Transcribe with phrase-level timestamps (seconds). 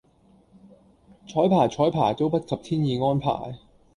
[1.27, 3.59] 綵排綵排都不及天意安排